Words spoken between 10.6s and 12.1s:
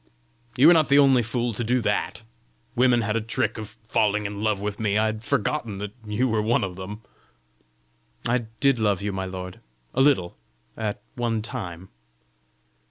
at one time!"